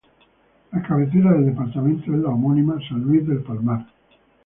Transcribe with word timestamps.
La 0.71 0.81
cabecera 0.81 1.31
del 1.33 1.45
departamento 1.45 2.05
es 2.11 2.21
la 2.21 2.29
homónima 2.29 2.73
San 2.89 3.01
Luis 3.03 3.27
del 3.27 3.43
Palmar. 3.43 3.85